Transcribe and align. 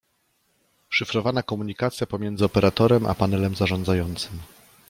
Szyfrowana 0.89 1.43
komunikacja 1.43 2.07
pomiędzy 2.07 2.45
Operatorem 2.45 3.05
a 3.05 3.15
panelem 3.15 3.55
zarządzającym 3.55 4.39